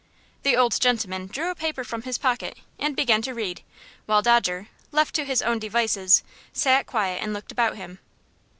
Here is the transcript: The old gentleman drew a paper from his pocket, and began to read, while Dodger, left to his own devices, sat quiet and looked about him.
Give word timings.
The 0.41 0.57
old 0.57 0.81
gentleman 0.81 1.27
drew 1.27 1.51
a 1.51 1.55
paper 1.55 1.83
from 1.83 2.01
his 2.01 2.17
pocket, 2.17 2.57
and 2.79 2.95
began 2.95 3.21
to 3.21 3.35
read, 3.35 3.61
while 4.07 4.23
Dodger, 4.23 4.67
left 4.91 5.13
to 5.13 5.25
his 5.25 5.43
own 5.43 5.59
devices, 5.59 6.23
sat 6.53 6.87
quiet 6.87 7.21
and 7.21 7.33
looked 7.33 7.51
about 7.51 7.75
him. 7.75 7.99